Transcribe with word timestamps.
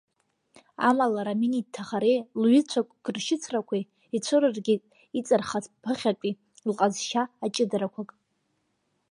Амала 0.87 1.21
Рамин 1.27 1.53
иҭахареи 1.55 2.17
лҩызцәақәак 2.41 3.05
ршьыцрақәеи 3.15 3.83
ицәырыргеит 4.15 4.83
иҵархаз 5.17 5.65
ԥыхьатәи 5.81 6.37
лҟазшьа 6.69 7.23
аҷыдарақәак. 7.45 8.09